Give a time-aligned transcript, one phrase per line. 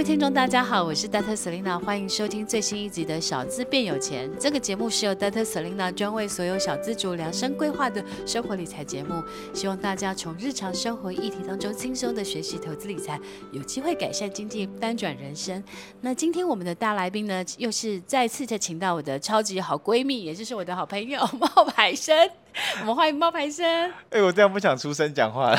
[0.00, 1.36] 位听众，大家好，我是 Dr.
[1.36, 4.26] Selena，欢迎收听最新一集的《小资变有钱》。
[4.38, 5.44] 这个节目是由 Dr.
[5.44, 9.22] Selena 专为所有小资族量身规划的生活理财节目，
[9.52, 13.20] 希望大家从日常生活议题当中轻松的学习投资理财，
[13.52, 15.62] 有机会改善经济，翻转人生。
[16.00, 22.16] 那今天我们的大来宾呢，又是再次的请到我的超级好闺蜜，也就是我的好朋友冒牌生。
[22.80, 23.64] 我们欢迎冒牌生。
[23.64, 25.58] 哎、欸，我这样不想出声讲话了。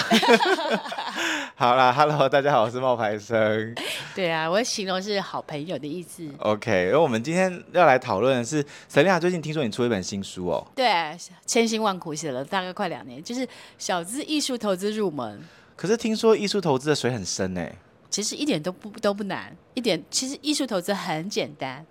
[1.56, 3.76] 好啦，Hello，大家好，我是冒牌生。
[4.16, 6.28] 对啊，我形容是好朋友的意思。
[6.40, 10.66] OK，而我们今天要来讨论的是，Selena 最近听说你出了一本新书哦。
[10.76, 13.48] 对，千辛万苦写了大概快两年，就是
[13.78, 15.42] 小资艺术投资入门。
[15.76, 17.68] 可是听说艺术投资的水很深呢？
[18.10, 21.86] 其实一点都不都不难，一点其实艺术投资很简单。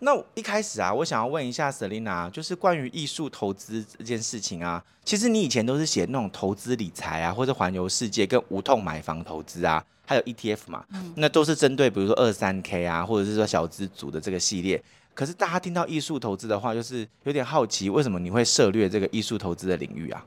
[0.00, 14.82] 那一开始啊，我想要问一下 Selina，就是关于艺术投资这件事情啊，其实你以前都是写那种投资理财啊，或者环游世界跟无痛买房投资啊，还有 ETF 嘛，嗯、那都是针对比如说二三 K 啊，或者是说小资族的这个系列。
[15.14, 20.24] 可是大家听到艺术投资的话，就是有点好奇，为什么你会涉猎这个艺术投资的领域啊？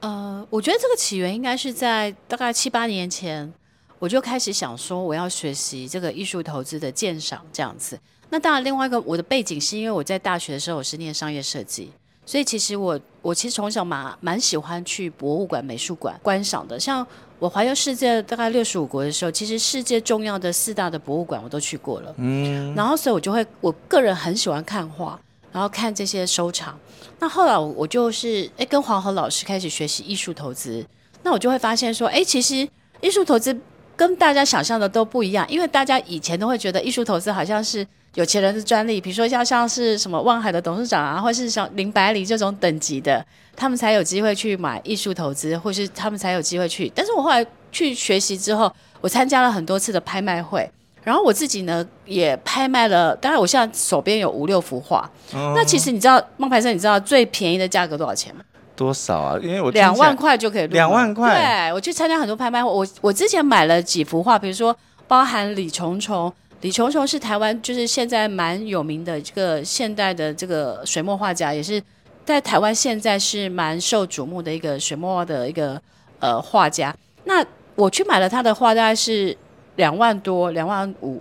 [0.00, 3.50] 呃，我觉得这个起源应该是在大概七八年前，
[3.98, 7.98] 我就开始想说我要学习这个艺术投资的鉴赏这样子。
[8.32, 11.92] 那当然，另外一个我的背景是因为我在大学的时候我是念商业设计，
[12.24, 16.80] 所以其实我我其实从小蛮蛮喜欢去博物馆、美术馆观赏的。
[16.80, 17.06] 像
[17.38, 22.14] 我环游世界大概六十五国的时候，其实世界重要的四大的博物馆我都去过了。
[22.16, 25.20] 嗯，然后所以我就会，我个人很喜欢看画，
[25.52, 26.74] 然后看这些收藏。
[27.18, 30.82] 那后来我就是哎跟黄河老师开始学习艺术投资，
[31.22, 32.66] 那我就会发现说，哎，其实
[33.02, 33.54] 艺术投资
[33.94, 37.86] 跟大家想象的都不一样，因为大家以前都会觉得艺术投资好像是。
[38.14, 43.24] 有钱人的专利，比如说像像是什么望海的董事长啊，或是像林百里这种等级的，
[43.56, 46.92] 他们才有机会去买艺术投资，或是他们才有机会去。
[46.94, 50.70] 但是我后来去学习之后，我参加了很多次的拍卖会，
[51.02, 55.10] 然后我自己呢也拍卖了，当然我现在手边有五六幅画。
[55.32, 58.42] 哦、那其实你知道冒牌生，你知道最便宜的价格多少钱吗？
[58.76, 59.38] 多少啊？
[59.42, 60.66] 因为我两万块就可以。
[60.66, 61.34] 两万块。
[61.34, 64.76] 对，我去参加很多拍卖会，我我之前买了几幅画，比如说
[65.08, 66.30] 包含李重虫。
[66.62, 71.82] 李琼琼是台湾，就是现在蛮有名的这个现代的这个水墨画家，也是
[72.24, 75.80] 在台湾现在是蛮受瞩目的一个水墨画的一个
[76.20, 76.94] 呃画家。
[77.24, 79.36] 那我去买了他的画，大概是
[79.74, 81.20] 两万多，两万五，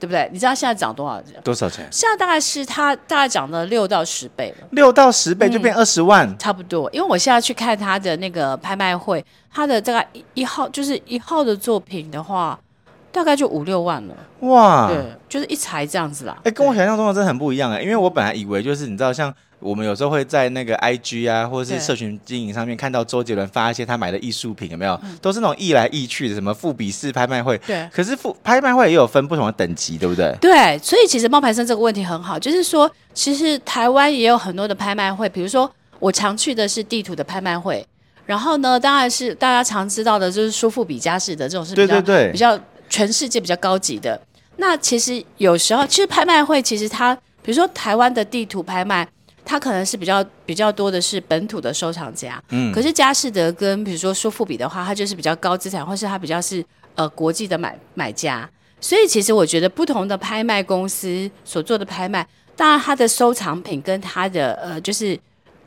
[0.00, 0.26] 对不对？
[0.32, 1.38] 你知道现在涨多少钱？
[1.44, 1.86] 多少钱？
[1.92, 4.66] 现在大概是他大概涨了六到十倍了。
[4.70, 6.90] 六到十倍就变二十万，嗯，差不多。
[6.92, 9.22] 因为我现在去看他的那个拍卖会，
[9.52, 12.58] 他的大概一一号就是一号的作品的话。
[13.16, 16.34] 大概就五六万了，哇，对，就是一台这样子啦。
[16.40, 25.00] 哎、欸，跟我想象中的真的很不一样哎、欸，因为我本来以为就是你知道，像我们有时候会在那个 IG 啊，或者是社群经营上面看到周杰伦发一些他买的艺术品，有没有？
[25.02, 27.56] 嗯、都是那种易来易去的，什么富比士拍卖会。
[27.66, 27.88] 对。
[27.90, 30.36] 可是富拍卖会也有分不同的等级，对不对？
[30.38, 37.82] 对，所以其实冒牌生这个问题很好，就是说，其实台湾也有很多的拍卖会，比如说我常去的是地图的拍卖会，
[38.26, 42.60] 然后呢，当然是大家常知道的就是苏富比佳士得这种是比较对比较。
[42.88, 44.20] 全世界比较高级的，
[44.56, 49.06] 那其实有时候，其实拍卖会其实它，比如说台湾的地图拍卖，
[49.44, 56.64] 它可能是比较比较多的是本土的收藏家，嗯，可是佳士得跟比如说苏富比的话，它就是比较高资产，或是它比较是
[56.94, 58.48] 呃国际的买买家，
[58.80, 62.26] 所以其实我觉得不同的拍卖公司所做的拍卖，
[62.56, 65.18] 当然它的收藏品跟它的呃就是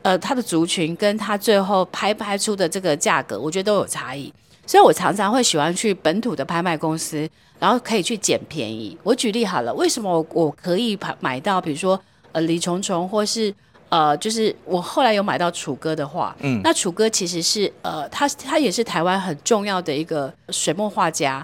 [0.02, 4.34] 呃它的族群跟它最后拍拍出的这个价格，我觉得都有差异。
[4.70, 8.96] 所以我常常会喜欢去本土的拍卖公司，然后可以去捡便宜。
[9.02, 12.00] 我举例好了，为什么我我可以买买到，比如说
[12.34, 13.52] 呃李重重，或是
[13.90, 21.44] 呃就是我后来有买到楚歌的画，嗯，那楚歌其实是呃他他也是台湾很重要的一个水墨画家。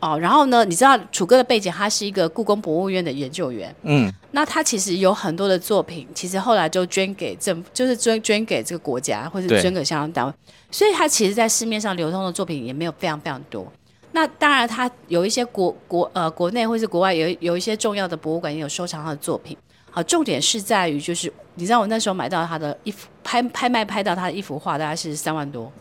[0.00, 3.74] 哦，然后呢，你知道楚歌的背景，他是一个故宫博物院的研究员。
[3.82, 10.32] 嗯，那他其实有很多的作品，其实后来就捐给政府，就是捐捐给这个国家，或者捐给相关单位。
[10.70, 13.66] 所以他其实，在市面上流通的作品也没有非常非常多。
[14.12, 19.56] 那当然，他有一些国国呃国内或是国外有有一些重要的博物馆也有收藏他的作品。
[19.90, 25.72] 好，重点是在于，就是你知道我那时候买到他的一幅拍拍卖拍到他的一幅画，大概是三万多。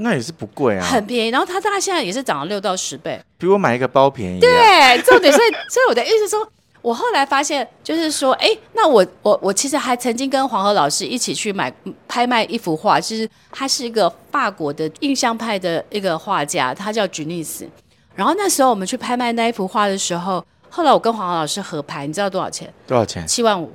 [0.00, 1.28] 那也是不贵啊，很便宜。
[1.30, 4.38] 然后它大概现在也是涨了六到十倍，比我买一个包便宜。
[4.38, 5.32] 对，重点。
[5.32, 6.48] 所以，所以我的意思说，
[6.82, 11.72] 我后来发现，就是说，哎，那我我我其实还曾经跟黄河老师一起去买
[12.06, 17.68] 拍卖一幅画，就是他是一个法国的印象派的一个画家，他叫吉尼斯。
[18.14, 22.72] 然后那时候我们去拍卖那一幅画的时候，后来我跟黄河老师合拍，你知道多少钱？
[22.86, 23.26] 多少钱？
[23.26, 23.72] 七万五。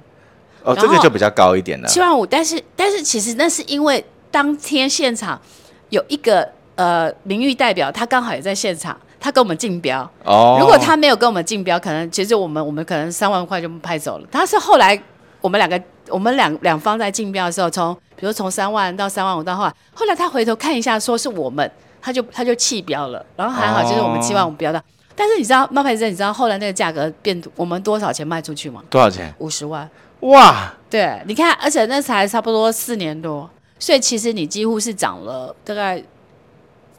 [0.64, 1.88] 哦，这个就比较高一点了。
[1.90, 5.42] 七万五，但是但是其实那是因为当天现场。
[5.94, 10.02] 有一个呃名誉代表，他刚好也在现场，他跟我们竞标。
[10.26, 14.28] 哦，如果他没有跟我们竞标，可能其实我们我们可能三万块就拍走了。
[14.32, 15.00] 他是后来
[15.40, 15.80] 我们两个
[16.10, 21.70] 我们两两方在竞标的时候，从比如从三万到三万五到后来，后来他回头看一下，说是我们，
[22.02, 23.24] 他就他就弃标了。
[23.36, 24.80] 然后还好，就是我们七万五标的。
[24.80, 24.84] 哦、
[25.16, 28.82] 但是你知道冒牌生，你知道后来那个价格变我们多少钱卖出去吗？
[28.90, 29.32] 多少钱？
[29.38, 29.88] 五十万。
[30.22, 30.74] 哇！
[30.90, 33.50] 对，你看，而且那才差不多四年多，
[33.84, 36.02] 所以其实你几乎是涨了大概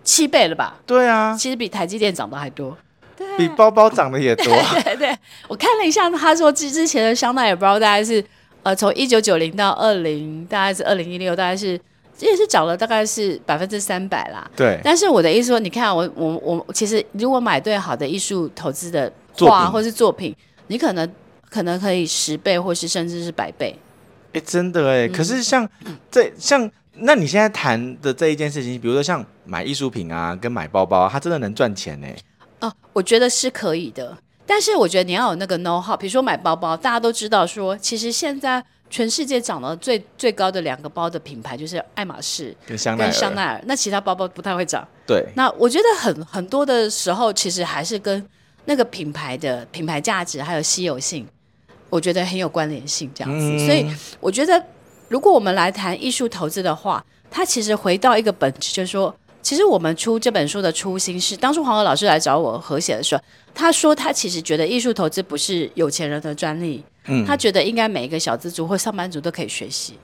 [0.03, 0.77] 七倍了吧？
[0.85, 2.77] 对啊，其实比台积电涨的还多，
[3.17, 4.45] 对，比包包涨的也多。
[4.75, 8.23] 对对对，我看了一下，他说之之前的香奈儿包大概是
[8.63, 11.81] 呃从一九九零到二零，大概是二零一六，大概是
[12.19, 14.47] 也是涨了大概是百分之三百啦。
[14.55, 20.37] 对，但是我的意思说，你看我我我其实如果买对好的艺术投资的画或是作品，
[20.67, 21.11] 你可能。
[21.51, 23.73] 可能可以十倍，或是甚至是百倍。
[24.35, 25.69] 哎、欸，真的哎、可是像
[26.11, 32.17] 这像，那你现在谈的这一件事情，比如说像买艺术品啊，跟买包包，它真的能赚钱呢、欸？
[32.61, 34.17] 哦，我觉得是可以的。
[34.45, 35.97] 但是我觉得你要有那个 know how。
[35.97, 43.13] 比如说买包包，大家都知道说，其实现在全世界涨得最最高的两个包的品牌就是爱马仕跟香奈儿。
[43.13, 44.87] 香奈儿，那其他包包不太会涨。
[45.07, 45.25] 对。
[45.37, 48.23] 那我觉得很很多的时候，其实还是跟
[48.65, 51.27] 那个品牌的品牌价值还有稀有性。
[51.95, 53.87] 我觉得很有关联性，这样子，嗯、所以
[54.19, 54.61] 我觉得，
[55.07, 63.23] 如果我们来谈艺术投资的话，它其实回到一个本质，就是说，其实我们出这本书的初心是，当初黄河老师来找我合写的时候，
[63.55, 69.97] 他说他其实觉得艺术投资不是有钱人的专利，嗯，他觉得应该每一个小资族或上班族都可以学习，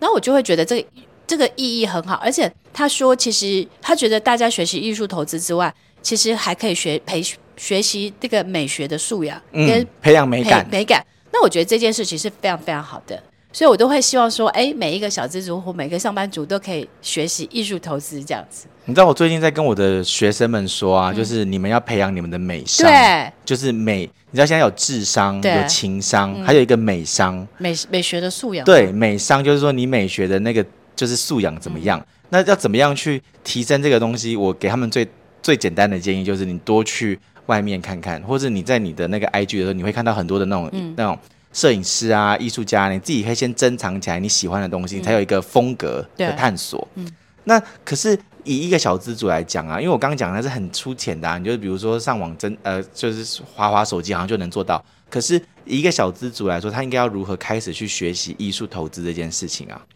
[0.00, 0.88] 那我就会觉得这个
[1.26, 7.22] 这个意义很好，而且他说，其实他觉得大家学习艺术投资之外，其实还可以学培
[7.58, 11.04] 学习这个美学的素养，跟，培养美感，美感。
[11.34, 13.20] 那我觉得这件事情是非常非常好的，
[13.52, 18.68] 所以我都会希望说，哎，每一个小资族或每个上班族都可以学习艺术投资这样子。
[18.84, 24.08] 你知道我最近在跟我的学生们说啊，嗯、就是你们要培养你们的美商，对，就是美。
[24.30, 28.64] 你知道现在有智商、有情商，嗯、还有一个美商，美美学的素养。
[28.64, 30.64] 对，美商就是说你美学的那个
[30.94, 31.98] 就是素养怎么样？
[31.98, 34.36] 嗯、那要怎么样去提升这个东西？
[34.36, 35.04] 我给他们最
[35.42, 37.18] 最简单的建议就是，你多去。
[37.46, 41.18] 外面看看，或者你在你的那个 IG 的时候，你会看到很多的那种、嗯、那种
[41.52, 46.86] 摄影师啊、艺术家，你自己可以先珍藏起来你喜欢的东西，嗯、才有一个风格的探索。
[46.94, 47.06] 嗯，
[47.44, 54.84] 那可是以一个小资主来讲啊，因为我刚刚讲的是很粗浅的、啊，你就比如说上网真呃，就是滑滑手机好像就能做到。
[55.10, 59.86] 可是以一个小资主来说，他应该要如何开始去学习艺术投资这件事情啊？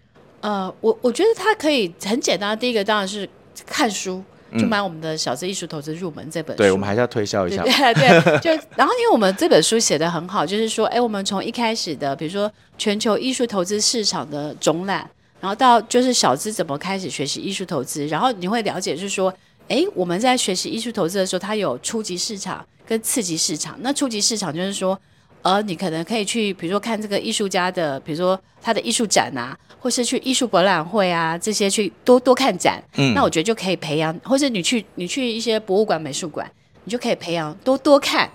[0.41, 3.29] 呃，我我觉得他可以很简单，第一个当然是
[3.67, 4.23] 看书。
[4.57, 7.63] 就买我们的《小资艺术投资入门》这本书，对，我们还是要推销一下。
[7.63, 15.09] 对 对，就然后因为我们这本书写的很好，就是说，哎，我们从一开始的，比如说全球艺术投资市场的总览，
[15.41, 19.33] 然后到就是小资怎么开始学习艺术投资，然后你会了解，就是说，
[19.69, 23.77] 哎，我们在学习艺术投资的时候，它有初级市场跟次级市场。
[23.81, 24.99] 那初级市场就是说。
[25.43, 32.83] 呃，你可能可以去，比如说看这个艺术家的，比如说他的艺术展啊，或是去艺术博览会啊，这些去多多看展。
[32.97, 36.51] 嗯，那我觉得就可以培养，或者你去你去一些博物馆、美术馆，
[36.85, 38.29] 你就可以培养多多看。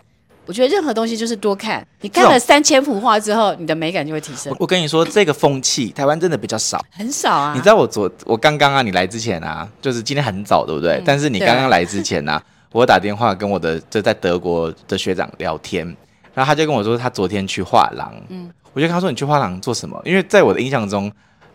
[0.46, 1.86] 我觉得任何东西就是多看。
[2.02, 4.52] 你看了三千幅画之后，你的美感就会提升。
[4.52, 7.54] 我，我跟你说，这个风气台湾真的比较少，很少啊。
[7.56, 10.96] 你知道我昨我刚刚啊，你来之前啊，就是今天很早，对不对？
[10.98, 12.44] 嗯、但是你刚刚来之前呢、啊，
[12.74, 15.96] 我打电话跟我的就在德国的学长聊天。
[16.34, 18.12] 然后他就跟我说，他昨天去画廊。
[18.30, 20.02] 嗯，我就跟他说，你去画廊做什么？
[20.04, 21.12] 因为在我的印象中，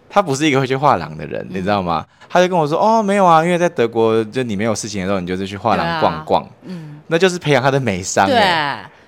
[0.08, 2.06] 他不是一个会去画廊的人，嗯、你知道吗？
[2.28, 6.42] 他就跟我说，哦，没有啊，因为在德国，就你没有事情的时候，你就是去画廊逛逛。
[6.42, 8.26] 啊、嗯，那就是培养他的美商。
[8.26, 8.38] 对，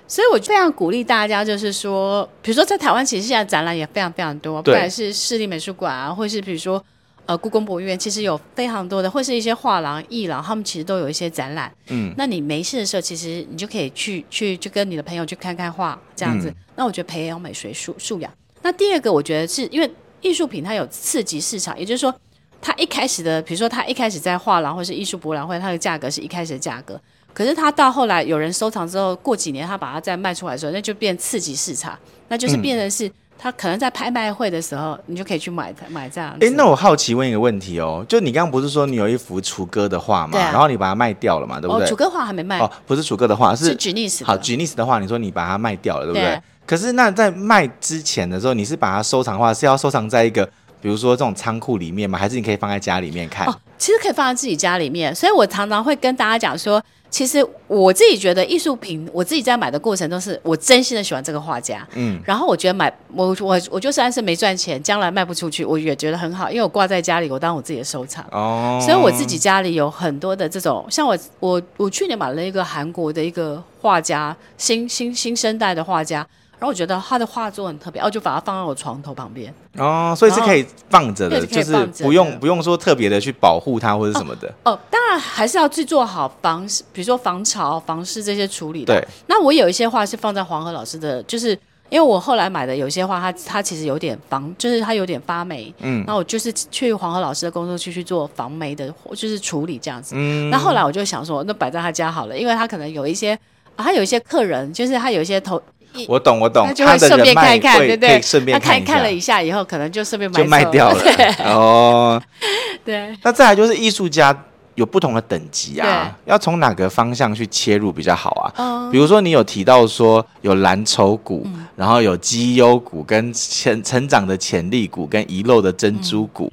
[0.07, 6.83] 所以我非常鼓励大家，就是说，比如说在台湾，其实现在展览也非常非常多，不管是市立美术馆啊，或是比如说。
[7.27, 11.71] 呃，故宫博物院其实有非常多的，或是一些画廊、艺廊，他们其实都有一些展览。
[11.87, 16.49] 嗯，那你没事的时候，其实你就可以去去，去跟你的朋友去看看画，这样子。
[16.49, 18.31] 嗯、那我觉得培养美学素素养。
[18.63, 22.13] 那第二个，我觉得是因为艺术品它有刺激市场，也就是说，
[22.59, 26.99] 它一开始的，比如说它一开始在画廊或是艺术博览会，它的价格是一开始的价格。
[27.33, 31.97] 可是它到后来有人收藏之后，过几年它把它再卖出来的时候，那就变刺激市场，
[32.27, 33.09] 那就是变成是。
[33.41, 36.29] 嗯他可能在拍卖会的时候，你就可以去买买这样。
[36.33, 40.37] 哎、欸，那我好奇问一个问题哦，就你刚刚不是说你有一幅楚歌的画嘛？
[40.37, 41.59] 啊、然后你把它卖掉了嘛？
[41.59, 41.87] 对不对？
[41.87, 42.59] 哦，楚歌画还没卖。
[42.59, 44.23] 哦，不是楚歌的画，是是吉尼斯。
[44.23, 46.23] 好，吉尼斯的画，你说你把它卖掉了，对不对？
[46.23, 50.47] 对，可是那在卖之前的时候，你是把它收藏的话，是要收藏在一个
[50.79, 52.19] 比如说这种仓库里面吗？
[52.19, 53.47] 还是你可以放在家里面看？
[53.47, 55.15] 哦，其实可以放在自己家里面。
[55.15, 56.79] 所以我常常会跟大家讲说。
[57.11, 68.25] 其实我自己觉得艺术品，我自己在买的过程都是我真心的喜欢这个画家，嗯，然后我觉得买我我我就算是没赚钱，将来卖不出去，我也觉得很好，因为我挂在家里，我当我自己的收藏。
[68.31, 76.25] 哦，所以我自己家里有很多的这种，像我我我去年买了一个韩国的一个画家，新新新生代的画家。
[76.61, 79.51] 然后我觉得他的画作很特别，然后就把它放在我床头旁边。
[79.77, 84.47] 哦，所以是可以放着的，就是不用不用说特别的去保护它或者什么的。
[84.63, 86.63] 哦，哦，当然还是要去做好防，
[86.93, 88.93] 比如说防潮、防湿这些处理的。
[88.93, 89.07] 对。
[89.25, 91.57] 那我有一些画是放在黄河老师的，就是
[91.89, 95.73] 因为我后来买的有些画，它它其实有点防，就是它有点发霉。
[95.79, 96.03] 嗯。
[96.05, 100.13] 那我就是去黄河老师的工作区去做防霉的，就是处理这样子。
[100.15, 100.51] 嗯。
[100.51, 103.33] 那后来我就想说，那摆在他家好了，因为他可能有一些，
[103.75, 105.59] 啊、他有一些客人，就是他有一些头。
[106.07, 108.21] 我懂，我懂，他就会顺便看一看，对不对？
[108.21, 111.03] 顺便看看，了一下以后，可能就顺便就卖掉了。
[111.45, 112.21] 哦，
[112.85, 113.15] 对。
[113.23, 114.35] 那再来就是艺术家
[114.75, 118.53] 有不同的等级啊，要从哪个方向去切入比较好啊？
[118.57, 121.45] 嗯，比如说你有提到说有蓝筹股，
[121.75, 126.51] 然后有绩优股，跟成成长的潜力股，跟遗漏的珍珠股。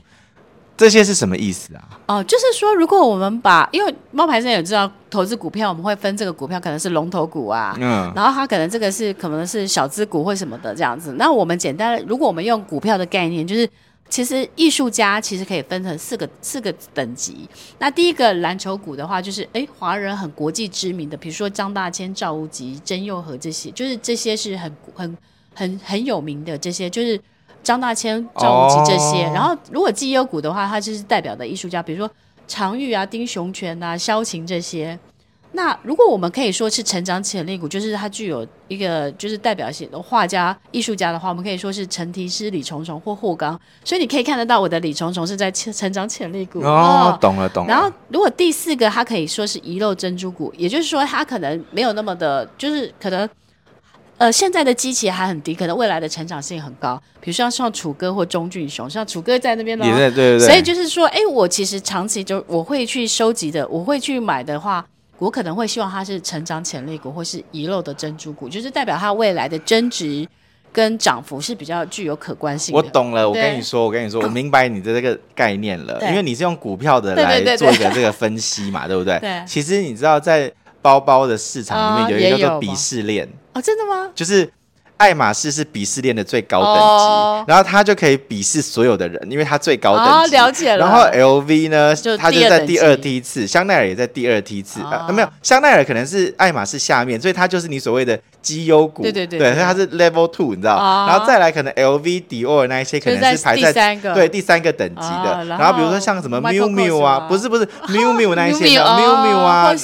[0.78, 1.82] 这些是什么意思啊？
[2.06, 11.14] 哦，就是说，如果我们把，因为猫牌生也知道，投资股票我们会分这个股票可能是龙头股啊，嗯，然后它可能这个是可能是小资股或什么的这样子。
[11.18, 13.68] 那我们简单，如果我们用股票的概念，就是
[14.08, 17.49] 其实艺术家其实可以分成四个四个等级。
[17.80, 25.18] 那第一个蓝筹股的话，就是哎，华人很国际知名的，比如说张大千、赵无极、曾佑和这些，就是这些是很很
[25.54, 27.20] 很很有名的这些，就是。
[27.69, 29.37] 张大千、赵无极这些，oh.
[29.37, 32.11] 然后如果绩优股的话，它就是代表的艺术家，比如说
[32.47, 34.99] 常玉啊、丁雄泉啊、萧晴这些。
[35.53, 43.61] 那如果我们可以说是成长潜力股，就是它具有一个就是代表性的画家、艺术家的话，我们可以说是陈题诗、李重重或霍刚。
[43.85, 47.71] 所以你可以看得到，我的李重重是在成长潜力股哦，懂了懂了。
[47.71, 53.29] 然后如果第四个，它可以说是遗漏珍珠股，也就是说它可能没有那么的，就是可能。
[54.19, 57.01] 呃，现在的基期还很低，可能未来的成长性很高。
[57.21, 60.41] 比如说像楚歌或钟俊雄，像楚歌在那边呢，对对对。
[60.41, 64.85] 所以就是说，哎，我其实长期就我会去收集的，我会去买的话，
[65.19, 70.27] 我可能会希望它是成长潜力股或是遗漏的珍珠股，就是代表它未来的增值
[70.73, 72.77] 跟涨幅是比较具有可观性的。
[72.77, 79.17] 我懂了，我跟你说，我跟你说， 我明白你的这个概念了，因为你是用股票的来做一个这个分析嘛，对不对？
[79.23, 79.45] 对。
[79.47, 80.53] 其实你知道在。
[80.81, 84.11] 包包的市场里面有一个叫做鄙视链哦，真的吗？
[84.15, 84.50] 就是
[84.99, 90.11] 爱马仕是鄙视链的最高等级，哦、然后它就可以鄙视所有的人，因为它最高等级。
[90.11, 90.85] 哦、了解了。
[90.85, 94.81] 然后 LV 呢，它就在第二梯次，香奈儿也在第二梯次。
[94.83, 98.19] 哦、啊，没有，香奈儿可能是爱马仕下面，所以它就是你所谓的。
[98.40, 100.76] 绩优股，对对对，对，所以它是 level two，你知道，
[101.07, 104.14] 然后再来可能 LV、迪奥那一些可能是排在三个。
[104.14, 109.75] 对第三个等级的，然后比如说像什么 Miu Miu 啊，不是不是 Miu Miu 那一些的 Miu Miu 啊，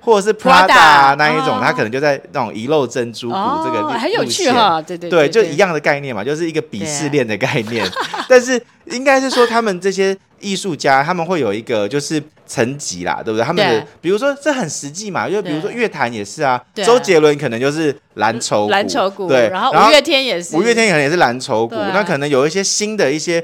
[0.00, 7.86] 或者是 Prada 那一种，它可能就在那种遗漏珍珠股这个很有趣哈，对对对，就一样的概念嘛，就是一个鄙视链的概念，
[8.28, 10.16] 但是应该是说他们这些。
[10.38, 13.44] 艺术家他们会有一个就是层级啦，对不对？
[13.44, 21.74] 他们的比如说这很实际嘛，就比如说乐坛也是啊，周杰伦可能就是蓝筹蓝筹股，对，然后五月天也是，五月天可能也是蓝筹股。
[21.74, 23.42] 那可能有一些新的一些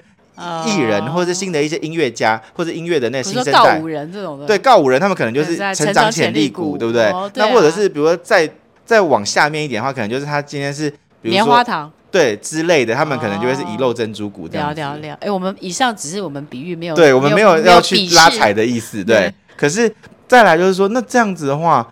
[0.66, 7.10] 艺人，或者是新的一些音乐家，或者音乐的那新生代，告五人这种的，对，告五人他们可能就是成长潜力股，对不对？
[7.36, 8.46] 那或者是比如说再
[8.84, 11.90] 再往下面一点的话，可能就是他今天是棉花糖。
[12.10, 14.74] 对之类的，他们可能就会是遗漏珍珠股这样。
[14.74, 19.02] 聊聊聊，哎，我们以上只是我们比喻，没有对，我们没有要去拉踩的意思。
[19.02, 19.90] 对，可是
[20.28, 21.90] 再来就是说，那这样子的话，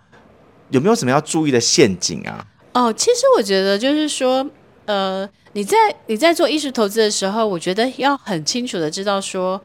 [0.69, 2.45] 有没有什么要注意的陷阱啊？
[2.73, 4.47] 哦，其实我觉得就是说，
[4.85, 9.59] 呃，你在你在做艺术投资的时候，我觉得要很清楚的知道说，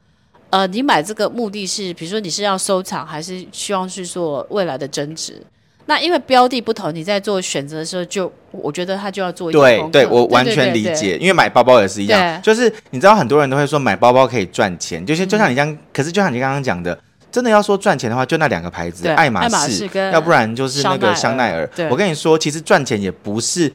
[0.48, 5.42] 呃，你买这个目的是，比如说你是要收藏，还是希望去做未来的增值？
[5.86, 11.16] 那因为标的不同，你在做选择的时候，就我觉得他就要做一个对对，我完全理解。
[11.18, 15.78] 因为买包包也是一样，就是你知道很多人都会说买包包可以赚钱，就是就像你这样。
[15.92, 16.98] 可是就像你刚刚讲的，
[17.30, 21.68] 真的要说赚钱的话，就那两个牌子，爱马仕，要不然就是那个香奈儿。
[21.88, 23.72] 我跟你说，其实赚钱也不是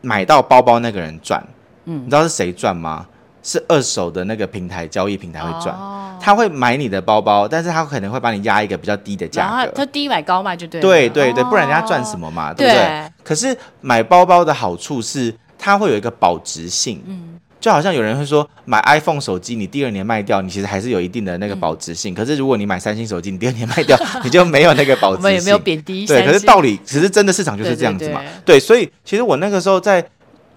[0.00, 1.46] 买到包包那个人赚，
[1.84, 3.06] 嗯，你知道是谁赚吗？
[3.42, 5.74] 是二手的那个平台交易平台会赚。
[6.20, 10.80] 他会买你的包包，但是他可能会把你压一个比较低的价格，他低买高卖就对。
[10.80, 13.12] 对对对，不然人家赚什么嘛，对不对？
[13.24, 22.14] 可是买包包的好处是，它会有一个保值性，嗯，就好像有人会说，买 iPhone 手机，你第二年卖掉，你其实还是有一定的那个保值性。
[22.14, 25.18] 可是如果你买三星手机，你第二年卖掉， 你就没有那个保值性。
[25.18, 26.06] 我们也没有贬低。
[26.06, 28.20] 对，可是道理其实真的市场就是这样子嘛。
[28.44, 30.04] 对，所以其实我那个时候在。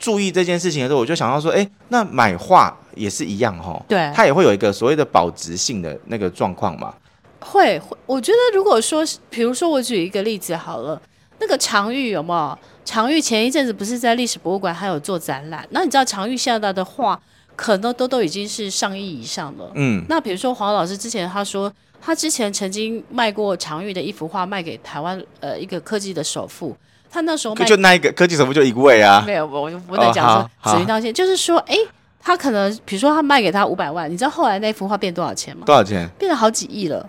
[0.04, 6.94] 注意这件事情的时候，我就想到说，哎，那买画也是一样哈，对，它也会有一个所谓的保值性的那个状况嘛。
[7.40, 11.02] 会，我觉得如果说，比如说我举一个例子好了，
[11.40, 12.60] 那个常玉有没有？
[12.84, 15.66] 常玉前一阵子不是在历史博物馆还有做展览？
[15.70, 17.18] 那你知道常玉现在的画
[17.56, 19.72] 可能都都已经是上亿以上了。
[19.76, 26.76] 嗯，那比如说黄老师之前他说，他之前曾经卖过常玉的一幅画，卖给台湾呃一个科技的首富，
[27.14, 31.78] 他那时候卖就那一个科技首富就一位啊，没有，我就不能讲说指名道歉，就是说，哎，
[32.20, 35.64] 他可能比如说他卖给他五百万，你知道后来那幅画变多少钱吗？
[35.68, 36.10] 多少钱？
[36.18, 37.08] 变了好几亿了。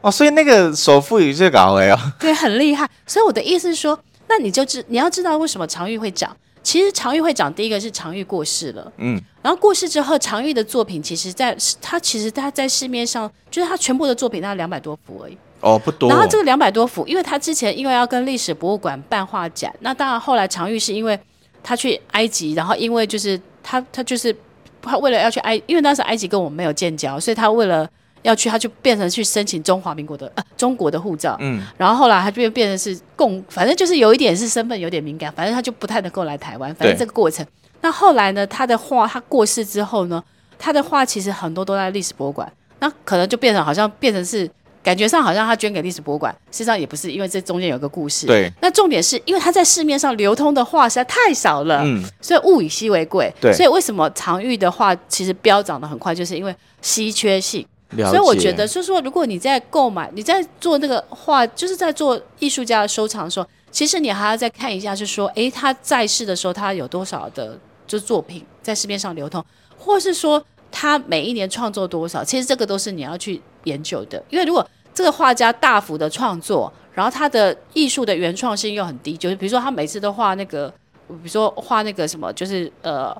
[0.00, 2.90] 哦，所以那个首富也是搞的哦， 对，很厉害。
[3.06, 3.96] 所以我的意思是说，
[4.28, 6.36] 那你就知你要知道为什么常玉会涨。
[6.62, 15.38] 其实常玉会涨，第一个是常玉过世了，嗯，然后过世之后，常玉的作品其实在他其实他在市面上，就是他全部的作品大概两百多幅而已。
[15.66, 16.08] 哦，不多。
[16.08, 21.18] 然后这个两百多幅，因为他之前因为要跟历史博物馆办画展，那当然后来常玉是因为
[21.62, 24.34] 他去埃及，然后因为就是他他就是
[24.80, 27.88] 他为了要去埃，因为当时埃及跟我们没有建交，所以他为了。
[28.22, 37.46] 要去，他就变成去申请中华民国的呃中国的护照，嗯，然后后来他就变变成是共，反正就是有一点是身份有点敏感，反正他就不太能够来台湾，反正这个过程。
[37.82, 40.20] 那后来呢，他的画他过世之后呢，
[40.58, 44.50] 他的画其实很多都在历史博物馆，那可能就变成好像变成是
[44.86, 48.24] 感觉上好像他捐给历史博物馆，实际上也不是，因为这中间有个故事。
[48.24, 57.66] 对，那重点是因为他在市面上流通的画实在太少了，嗯，所以物以稀为贵，对，所以为什么常玉的画其实飙涨的很快，就是因为稀缺性。
[57.96, 69.44] 所以我觉得，就是说，如果你在购买、你在做那个画，就是在做艺术家的收藏的时候，其实你还要再看一下，就是说，诶，他在世的时候，他有多少的就作品在市面上流通，
[69.78, 74.22] 或是说他每一年创作多少，其实这个都是你要去研究的。
[74.30, 80.70] 因为如果这个画家大幅的创作，然后他的艺术的原创性又很低，就是比如说他每次都画那个，
[81.06, 83.14] 比如说画那个什么，就是呃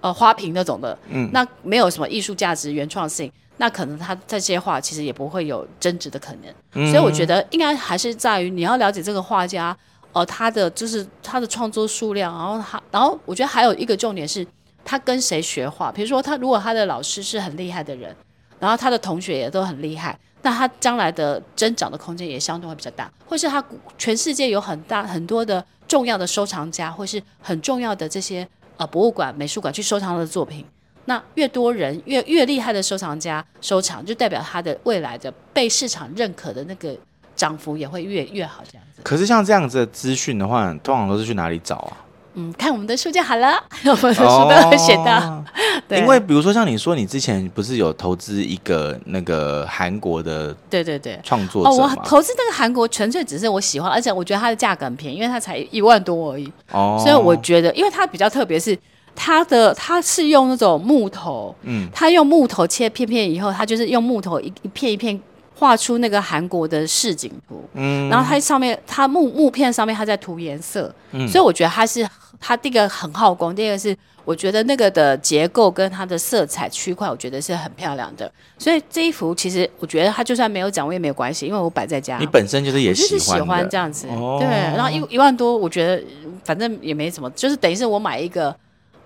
[0.00, 3.30] 呃花瓶那种的，嗯，那没有什么艺术价值、原创性。
[3.58, 9.76] 那可能他这些画其实也不会有增值的可能，嗯、所以我觉得应该还是在于你要了解这个画家，
[10.12, 14.44] 呃，他的就是他的创作数量，然后他，然后我觉得还有一个重点是，
[14.82, 18.16] 他跟谁学画，比如说他如果他的老师是很厉害的人，
[18.58, 23.62] 然后他的同学也都很厉害，那他将来的增长的空间也相对会比较大，或是他
[23.98, 30.64] 全世界有很大很多的重要的收藏家，或是很重要的这些呃博物馆、美术馆去收藏他的作品。
[31.06, 36.96] 那越多人越越厉害的收藏家收藏，就代表他的未来的被市场认可的那个
[37.34, 39.02] 涨幅也会越越好这样子。
[39.02, 41.96] 可是像这样子的资讯的话，通常都是去哪里找啊？
[42.34, 45.18] 嗯，看我们的书就好了， 我们的书都会写到。
[45.18, 45.44] 哦、
[45.88, 51.70] 对，因为比如说像你说，你之前不是有投资一个那个韩国的对对对创作者？
[51.70, 56.50] 哦，我投资那个韩国纯粹只是我喜欢，而且我觉得它的价格很便宜，因为它才一万多而已。
[56.72, 58.78] 哦，所以我觉得，因为它比较特别是。
[59.22, 65.20] 它的它是用那种木头，嗯，它用木头切片片以后，它就是用木头一一片一片
[65.60, 72.08] 画出那个韩国的市景图，嗯，然后它上面它木木片上面它在涂颜色，嗯，所以我觉得它是
[72.40, 73.94] 它第一个很耗工，第二个是
[74.24, 86.02] 我觉得那个的结构跟它的色彩区块，我觉得是很漂亮的，所以这一幅其实我觉得它就算没有奖我也没有关系，因为我摆在家，你本身就是也喜欢是喜欢这样子，哦、对，然后一一万多，我觉得
[86.42, 88.56] 反正也没什么，就是等于是我买一个。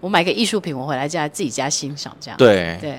[0.01, 2.37] 我买个艺术品，我回来家自己家欣赏，这样。
[2.37, 2.77] 对。
[2.79, 2.99] 对。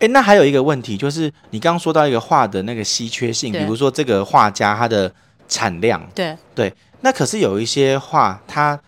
[0.00, 5.10] 哎，那还有一个问题，就是你刚刚说到一个画的那个稀缺性，比如说这个画家他的
[5.48, 6.74] 产量，对对。
[7.02, 8.78] 那可是有一些画，它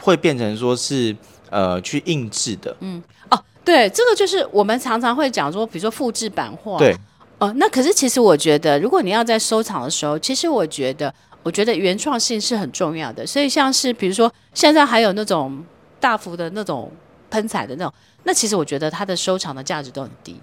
[0.00, 1.14] 会变成说是
[1.50, 6.96] 呃去印制的，嗯哦，对，这个就是我们常常会讲说，比如说复制版画，对
[7.38, 7.52] 哦。
[7.56, 13.26] 那可是其实我觉得，如果你要在收藏的时候，其实我觉得，我觉得原创性是很重要的。
[13.26, 15.64] 所以像是比如说现在还有那种。
[16.02, 16.90] 大幅的那种
[17.30, 17.94] 喷彩的那种，
[18.24, 20.34] 那其实我觉得它的收藏的价值都很低。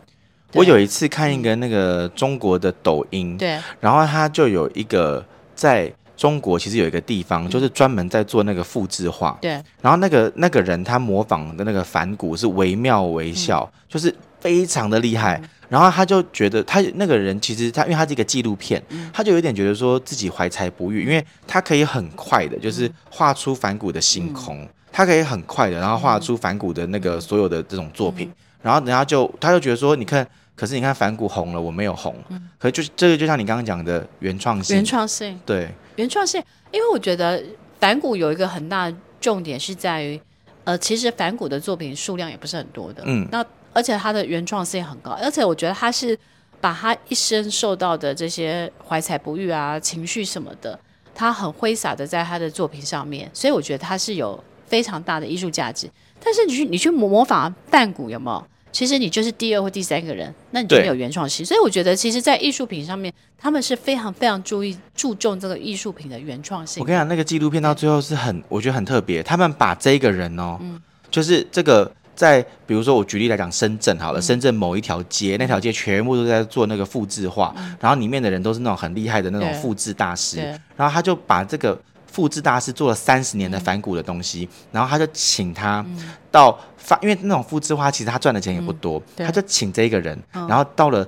[0.54, 5.24] 我有一次看一个那个中国的抖音，对，然后他就有一个
[5.56, 9.52] 在中国其实有一个地方，嗯、就是专门在做那个复制画，对。
[9.82, 15.40] 然后那个那个人他模仿的那个反骨是惟妙惟肖，嗯、就是非常的厉害。
[15.42, 24.62] 嗯、然后他就觉得他那个人其实他因为他是一个纪录片，嗯、他就有点觉得说自己怀才不遇，因为他可以很快的，就是画出反骨的星空。
[24.62, 24.70] 嗯。
[24.92, 28.34] 他可以很快的，然后画出反骨的那个所有的这种作品，嗯、
[28.64, 30.28] 然后人家就他就觉得说，你看，
[30.60, 37.42] 可是你看反骨红了，我没有红，嗯、可是就这个就像你刚刚讲的原创性，原创性，对，原创性，因为我觉得
[37.80, 40.20] 反骨有一个很大的重点是在于，
[40.66, 46.18] 呃，其实反骨的作品数量也不是很多的，嗯，那而且他的原创性很高，而且我觉得他是
[46.60, 50.78] 把他一生受到的这些怀才不遇啊、情绪什么的，
[51.16, 54.44] 他很挥洒的在他的作品上面，所以我觉得他是有。
[54.70, 55.90] 非常大的艺术价值。
[56.24, 58.48] 但是你去你去模仿梵谷有没有？
[58.72, 61.46] 其实你就是第二或第三个人，那你就没有原创性。
[61.46, 66.82] 所以我觉得，其实，在艺术品上面，他们是非常非常注意注重这个艺术品的原创性。
[66.82, 69.24] 我跟你讲，那个纪录片到最后是很，我觉得很特别。
[69.24, 70.80] 他们把这个人哦，嗯、
[71.10, 80.38] 就是这个在，比如说我举例来讲，深圳好了，嗯、深圳某一条街，那条街全部都在做那个复制画，嗯、然后里面的人都是那种很厉害的那种复制大师，
[80.76, 81.80] 然后他就把这个。
[82.20, 85.86] 复制大师做了三十年的反骨的东西，嗯、然后他就请他
[86.30, 91.08] 到法，因为那种复制画其实他赚的钱也不多，嗯、他就请这一个人，嗯、然后到了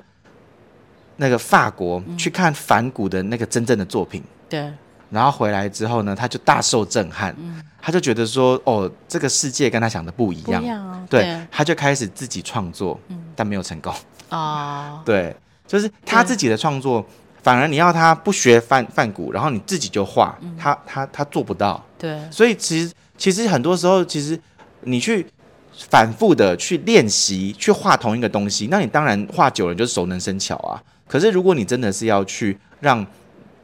[1.17, 4.24] 那个法国、嗯、去看反骨的那个真正的作品。
[4.47, 4.71] 对，
[5.10, 11.47] 然后回来之后呢，他就大受震撼，嗯、他就觉得说，哦，这个世界跟他想的不一样，一样哦、对，对。
[11.52, 13.93] 他就开始自己创作，嗯、但没有成功。
[14.30, 15.36] 哦， 对，
[15.67, 17.06] 就是他自己的创作。
[17.41, 21.84] 反而你要他不学范范古，然后你自己就画，嗯、他他他做不到。
[21.97, 24.39] 对，所以其实其实很多时候，其实
[24.82, 25.25] 你去
[25.89, 30.82] 反复的去练习，去画同一个东西，那你当然画久了你就熟能生巧啊。
[31.08, 33.06] 可是如果你真的是要去让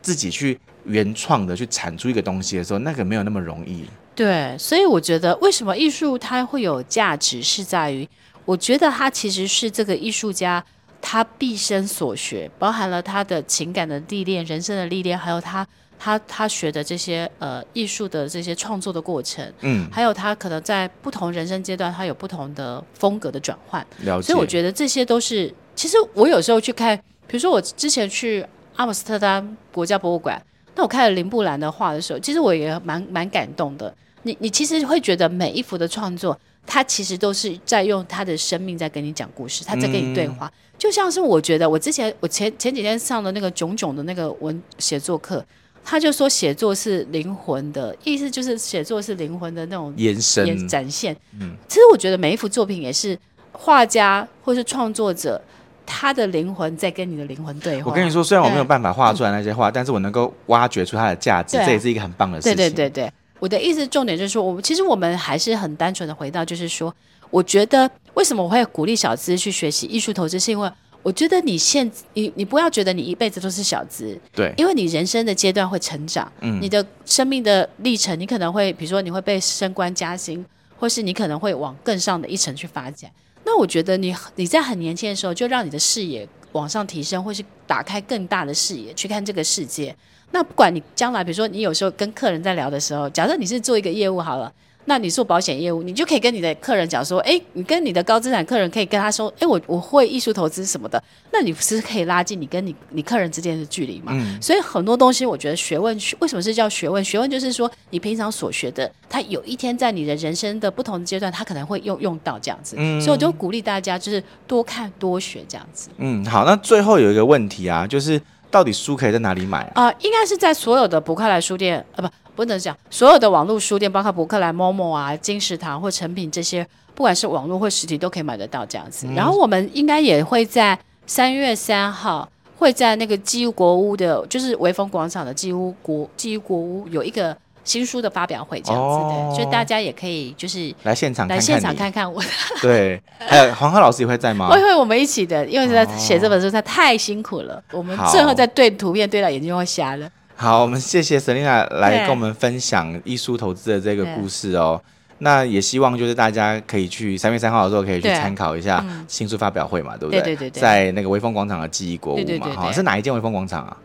[0.01, 3.85] 自己去原创的去产出一个东西的时候，那个没有那么容易。
[4.15, 8.07] 对，所以我觉得为什么艺术它会有价值，是在于
[8.45, 10.63] 我觉得它其实是这个艺术家。
[11.09, 15.65] 他毕生所学，包含了他的情感的历练、人生的历练，还有他
[15.97, 23.79] 他他学的这些呃艺术的这些创作的过程，嗯，还有他可能在不同人生阶段，他有不同的风格的转换。
[23.99, 24.27] 了解。
[24.27, 30.37] 所以我觉得这些都是，其实我有时候去看，比如说我之前去阿姆斯特丹国家博物馆，
[30.75, 33.95] 那我看了林布兰的画的时候，其实我也蛮蛮感动的。
[34.23, 36.37] 你你其实会觉得每一幅的创作，
[36.67, 40.45] 他其实都是在用他的生命在跟你讲故事，他在跟你对话。
[40.45, 45.43] 嗯就像是我觉得，我之前我前前几天上的那个炯炯的那个文写作课，
[45.83, 51.17] 他就说写作是灵魂的意思，就是写作是灵魂的那种延伸展现。
[51.41, 53.17] 嗯，其实我觉得每一幅作品也是
[53.51, 55.41] 画家或是创作者
[55.83, 57.89] 他的灵魂在跟你的灵魂对话。
[57.89, 62.55] 我跟你说，虽然我没有办法画出来那些画，嗯、但是我能够挖掘出它的价值，对这也是一个很棒的事情。
[62.55, 66.93] 对对对对，我的意思重点就是说，我们其实我们还是很单纯的回到，就是说。
[67.29, 70.71] 我觉得为什么我会鼓励小资去学习艺术投资，是因为
[71.03, 80.45] 我觉得你现你你不要觉得你一辈子都是小资，对，因为你人生的阶段会成长，嗯，你的生命的历程，你可能会比如说你会被升官加薪，
[80.77, 83.11] 或是你可能会往更上的一层去发展。
[83.43, 89.93] 那我觉得你你在很年轻的时候就让你的视野往上提升，或是打开更大的视野去看这个世界。
[90.31, 94.51] 那不管你将来比如说你有时候跟客人在聊的时候，假设你是做一个业务好了。
[94.89, 104.13] 那你做保险业务，你就可以跟你的客人讲说，哎，你跟你的高资产客人可以跟他说，哎，我我会艺术投资什么的，那你不是可以拉近你跟你你客人之间的距离嘛？
[104.15, 104.41] 嗯。
[104.41, 107.03] 所以很多东西，我觉得学问为什么是叫学问？
[107.03, 112.77] 学问就是说你平常所学的，他有一天在你的人生的不同的阶段，他可能会用用到这样子。
[112.79, 113.01] 嗯。
[113.01, 115.89] 所以我就鼓励大家，就是多看多学这样子。
[115.97, 118.17] 嗯，好，那最后有一个问题啊，就是
[118.49, 119.87] 到底书可以在哪里买啊？
[119.87, 122.09] 呃，应该是在所有的博客来书店，呃，不。
[122.37, 129.07] 不能讲，所有的网络书店，包括博客来、Momo 啊、金石堂或成品这些，不管是网络或实体，都可以买得到这样子。
[129.07, 132.29] 嗯、然后我们应该也会在三月三号，
[132.59, 137.35] 会在那个纪国屋的，就是微风广场的基屋国纪国屋有一个
[137.67, 142.23] 新书的发表会这样子的，哦、所以大家也可以就是来现场看看来现场看看我。
[142.61, 144.49] 对，还有黄鹤老师也会在吗？
[144.49, 150.09] 会会，我们一起的，因为在写这本书，他太辛苦了，我们最后再对图片对到眼睛就会瞎了。
[150.35, 154.81] 好，我们谢谢 Selina 来跟我们分享艺术投资的这个故事哦。
[155.19, 160.21] 那也希望就是大家可以去三月三号的时候可以去参考一下新书发表会嘛，对不对？
[160.21, 163.75] 对对对，在那个微风广场的记忆国屋嘛，哈，是哪一间微风广场啊？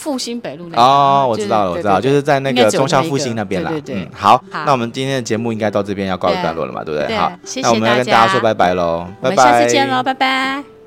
[0.00, 3.70] 复兴北路那边哦，我知道了，我知道，就是在那个中校复兴那边啦。
[3.88, 7.16] 嗯，好，那我们今天的节目应该到这边要告一段落了嘛，对不对？
[7.16, 7.30] 好，
[7.62, 10.79] 那我们要跟大家说拜拜喽，拜拜，下次见喽，拜拜。